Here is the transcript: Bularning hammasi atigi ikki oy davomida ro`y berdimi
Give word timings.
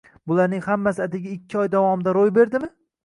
Bularning 0.29 0.63
hammasi 0.67 1.03
atigi 1.05 1.33
ikki 1.35 1.59
oy 1.65 1.69
davomida 1.77 2.15
ro`y 2.19 2.25
berdimi 2.39 2.71